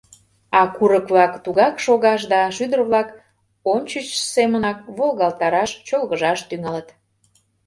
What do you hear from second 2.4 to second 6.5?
шӱдыр-влак ончычсышт семынак волгалтараш, чолгыжаш